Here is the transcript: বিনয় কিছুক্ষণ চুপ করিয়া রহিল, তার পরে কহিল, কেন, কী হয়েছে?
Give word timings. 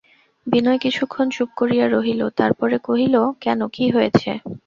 বিনয় 0.47 0.79
কিছুক্ষণ 0.79 1.27
চুপ 1.29 1.49
করিয়া 1.57 1.85
রহিল, 1.87 2.21
তার 2.37 2.51
পরে 2.53 2.77
কহিল, 2.87 3.15
কেন, 3.43 3.59
কী 3.75 3.85
হয়েছে? 3.89 4.31